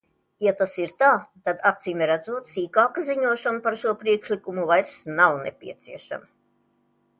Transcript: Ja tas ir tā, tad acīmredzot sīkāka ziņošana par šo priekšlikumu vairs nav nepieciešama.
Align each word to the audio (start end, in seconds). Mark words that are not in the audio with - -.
Ja 0.43 0.51
tas 0.59 0.71
ir 0.83 0.93
tā, 1.01 1.09
tad 1.49 1.59
acīmredzot 1.71 2.49
sīkāka 2.53 3.05
ziņošana 3.11 3.63
par 3.69 3.79
šo 3.83 3.95
priekšlikumu 4.01 4.67
vairs 4.75 4.97
nav 5.21 5.41
nepieciešama. 5.47 6.31